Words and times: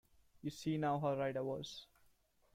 You 0.41 0.49
see 0.49 0.79
now 0.79 0.99
how 0.99 1.15
right 1.15 1.37
I 1.37 1.41
was. 1.41 1.85